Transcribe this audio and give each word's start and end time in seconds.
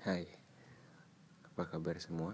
Hai, 0.00 0.24
apa 1.44 1.68
kabar 1.68 2.00
semua? 2.00 2.32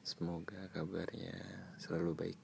Semoga 0.00 0.72
kabarnya 0.72 1.36
selalu 1.76 2.16
baik. 2.16 2.40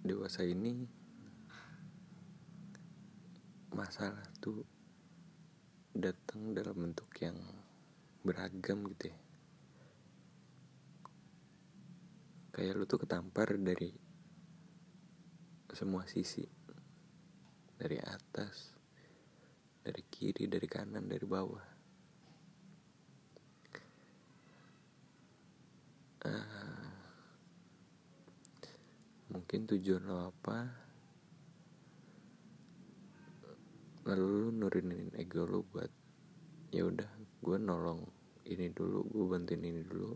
Dewasa 0.00 0.48
ini 0.48 0.80
masalah 3.76 4.24
tuh 4.40 4.64
datang 5.92 6.56
dalam 6.56 6.88
bentuk 6.88 7.12
yang 7.20 7.36
beragam 8.24 8.88
gitu 8.96 9.12
ya. 9.12 9.18
Kayak 12.56 12.80
lu 12.80 12.88
tuh 12.88 13.04
ketampar 13.04 13.60
dari 13.60 13.92
semua 15.76 16.08
sisi 16.08 16.48
dari 17.78 17.94
atas 18.02 18.17
dari 19.82 20.02
kiri 20.12 20.44
dari 20.46 20.68
kanan 20.68 21.08
dari 21.08 21.24
bawah. 21.24 21.66
Uh, 26.28 26.90
mungkin 29.32 29.64
tujuan 29.64 30.04
lo 30.04 30.28
apa? 30.28 30.68
Lalu 34.04 34.24
lu 34.28 34.48
nurunin 34.52 35.14
ego 35.16 35.48
lo 35.48 35.64
buat 35.72 35.88
ya 36.68 36.84
udah 36.84 37.08
gue 37.40 37.56
nolong 37.56 38.04
ini 38.44 38.68
dulu 38.72 39.08
gue 39.08 39.24
bantuin 39.24 39.64
ini 39.64 39.82
dulu 39.88 40.12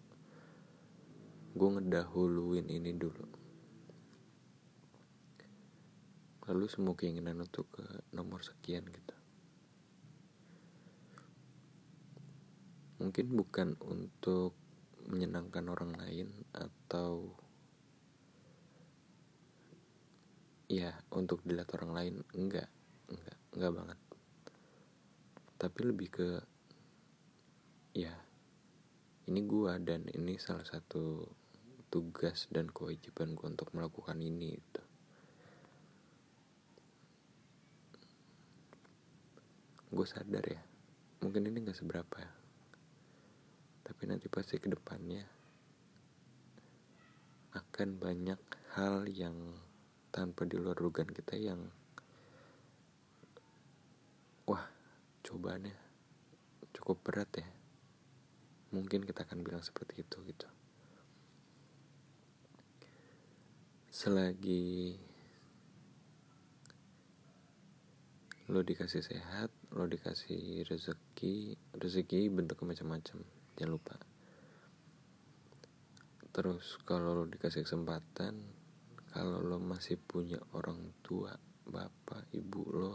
gue 1.57 1.69
ngedahuluin 1.81 2.69
ini 2.69 2.93
dulu 2.93 3.42
lalu 6.53 6.69
semua 6.69 6.93
keinginan 6.93 7.41
untuk 7.41 7.65
ke 7.73 7.81
nomor 8.13 8.45
sekian 8.45 8.85
gitu. 8.85 9.17
Mungkin 13.01 13.27
bukan 13.33 13.73
untuk 13.81 14.53
menyenangkan 15.09 15.65
orang 15.73 15.97
lain 15.97 16.29
atau 16.53 17.33
ya 20.69 20.93
untuk 21.17 21.41
dilihat 21.41 21.73
orang 21.73 21.93
lain 21.97 22.15
enggak 22.37 22.69
enggak 23.09 23.39
enggak 23.57 23.73
banget. 23.73 23.99
Tapi 25.57 25.81
lebih 25.89 26.09
ke 26.13 26.29
ya 27.97 28.13
ini 29.25 29.41
gua 29.49 29.81
dan 29.81 30.05
ini 30.13 30.37
salah 30.37 30.69
satu 30.69 31.25
tugas 31.89 32.45
dan 32.53 32.69
kewajiban 32.69 33.33
gua 33.33 33.49
untuk 33.49 33.73
melakukan 33.73 34.21
ini 34.21 34.61
gitu 34.61 34.92
gue 39.93 40.07
sadar 40.09 40.45
ya 40.49 40.63
mungkin 41.23 41.47
ini 41.47 41.63
gak 41.63 41.79
seberapa 41.79 42.17
ya. 42.19 42.33
Tapi 43.87 44.03
nanti 44.11 44.27
pasti 44.27 44.59
ke 44.59 44.67
depannya 44.67 45.23
akan 47.55 47.89
banyak 48.03 48.41
hal 48.75 49.07
yang 49.07 49.55
tanpa 50.11 50.43
di 50.49 50.59
luar 50.59 50.75
dugaan 50.75 51.15
kita 51.15 51.39
yang 51.39 51.63
wah 54.51 54.67
cobaannya 55.23 55.79
cukup 56.75 56.99
berat 57.07 57.31
ya. 57.39 57.47
Mungkin 58.75 59.07
kita 59.07 59.23
akan 59.23 59.47
bilang 59.47 59.63
seperti 59.63 60.03
itu 60.03 60.19
gitu. 60.27 60.49
Selagi 63.95 64.99
lo 68.51 68.65
dikasih 68.67 69.05
sehat 69.07 69.62
lo 69.73 69.89
dikasih 69.89 70.69
rezeki 70.69 71.57
rezeki 71.81 72.29
bentuknya 72.29 72.77
macam-macam 72.77 73.25
jangan 73.57 73.73
lupa. 73.73 73.97
Terus 76.33 76.77
kalau 76.85 77.17
lo 77.17 77.25
dikasih 77.25 77.65
kesempatan 77.65 78.37
kalau 79.17 79.41
lo 79.41 79.57
masih 79.57 79.97
punya 79.97 80.37
orang 80.53 80.77
tua 81.01 81.33
bapak 81.65 82.29
ibu 82.37 82.63
lo 82.69 82.95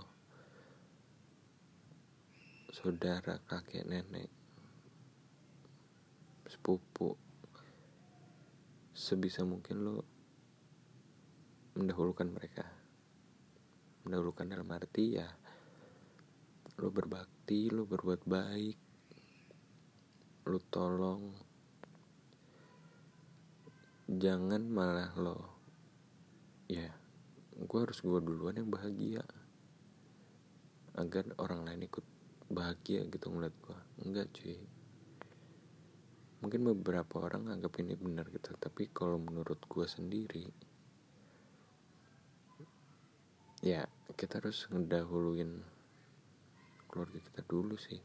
saudara 2.69 3.41
kakek 3.41 3.85
nenek 3.90 4.30
sepupu 6.46 7.18
sebisa 8.94 9.41
mungkin 9.50 9.81
lo 9.81 9.97
mendahulukan 11.74 12.30
mereka. 12.30 12.66
Mendahulukan 14.06 14.46
dalam 14.46 14.69
arti 14.69 15.18
ya 15.18 15.47
lu 16.77 16.93
berbakti 16.93 17.73
lu 17.73 17.89
berbuat 17.89 18.21
baik. 18.29 18.77
Lu 20.45 20.59
tolong. 20.69 21.33
Jangan 24.07 24.63
malah 24.71 25.11
lo 25.19 25.57
ya 26.67 26.88
gue 27.57 27.79
harus 27.79 27.99
gue 28.03 28.19
duluan 28.21 28.55
yang 28.55 28.69
bahagia. 28.69 29.25
Agar 30.97 31.29
orang 31.41 31.65
lain 31.65 31.89
ikut 31.89 32.05
bahagia 32.47 33.03
gitu 33.09 33.27
ngeliat 33.33 33.55
gue 33.57 33.77
enggak 34.05 34.29
cuy. 34.38 34.61
Mungkin 36.45 36.61
beberapa 36.61 37.25
orang 37.25 37.49
anggap 37.49 37.81
ini 37.81 37.97
benar 37.97 38.29
gitu. 38.29 38.53
Tapi 38.53 38.94
kalau 38.94 39.17
menurut 39.17 39.57
gue 39.65 39.85
sendiri 39.89 40.45
ya 43.65 43.89
kita 44.13 44.38
harus 44.38 44.69
ngedahuluin 44.69 45.65
keluarga 46.97 47.22
kita 47.22 47.46
dulu 47.46 47.78
sih. 47.78 48.02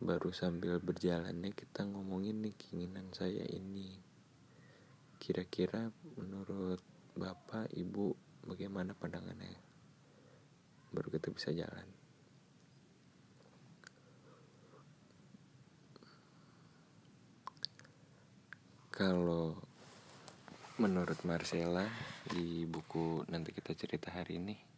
Baru 0.00 0.32
sambil 0.32 0.80
berjalannya 0.80 1.52
kita 1.52 1.84
ngomongin 1.84 2.40
nih 2.40 2.56
keinginan 2.56 3.12
saya 3.12 3.44
ini. 3.52 4.00
Kira-kira 5.20 5.92
menurut 6.16 6.80
bapak 7.12 7.68
ibu 7.76 8.16
bagaimana 8.48 8.96
pandangannya? 8.96 9.60
Baru 10.88 11.12
kita 11.12 11.28
bisa 11.36 11.52
jalan. 11.52 11.84
Kalau 18.88 19.52
menurut 20.80 21.20
Marcella 21.28 21.84
di 22.24 22.64
buku 22.64 23.28
nanti 23.28 23.52
kita 23.52 23.76
cerita 23.76 24.08
hari 24.16 24.40
ini 24.40 24.75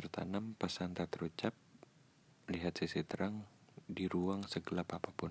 tertanam 0.00 0.56
pesan 0.56 0.96
tak 0.96 1.12
terucap, 1.12 1.52
lihat 2.48 2.72
sisi 2.72 3.04
terang 3.04 3.44
di 3.84 4.08
ruang 4.08 4.48
segelap 4.48 4.96
apa 4.96 5.12
pun. 5.12 5.28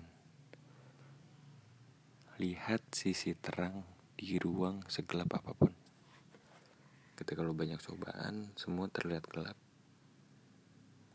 Lihat 2.38 2.94
sisi 2.94 3.34
terang 3.34 3.82
di 4.14 4.38
ruang 4.38 4.86
segelap 4.86 5.26
apa 5.34 5.50
pun. 5.58 5.74
Ketika 7.18 7.42
lo 7.42 7.50
banyak 7.50 7.82
cobaan, 7.82 8.54
semua 8.54 8.86
terlihat 8.86 9.26
gelap. 9.26 9.58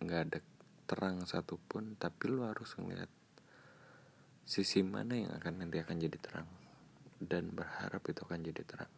Nggak 0.04 0.22
ada 0.28 0.40
terang 0.84 1.24
satupun, 1.24 1.96
tapi 1.96 2.28
lo 2.28 2.52
harus 2.52 2.76
ngeliat 2.76 3.08
sisi 4.44 4.84
mana 4.84 5.16
yang 5.16 5.32
akan 5.32 5.64
nanti 5.64 5.80
akan 5.80 5.96
jadi 5.96 6.18
terang. 6.20 6.50
Dan 7.24 7.56
berharap 7.56 8.04
itu 8.04 8.20
akan 8.20 8.44
jadi 8.44 8.68
terang. 8.68 8.92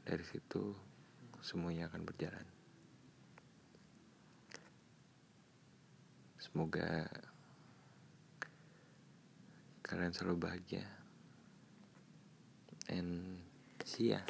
Dari 0.00 0.24
situ, 0.24 0.72
semuanya 1.44 1.92
akan 1.92 2.08
berjalan. 2.08 2.55
Semoga 6.56 7.04
kalian 9.84 10.08
selalu 10.08 10.48
bahagia. 10.48 10.88
And 12.88 13.44
see 13.84 14.16
ya. 14.16 14.24